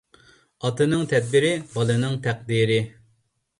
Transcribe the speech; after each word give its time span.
ئاتىنىڭ 0.69 1.03
تەدبىرى 1.11 1.53
بالىنىڭ 1.75 2.19
تەقدىرى. 2.27 2.83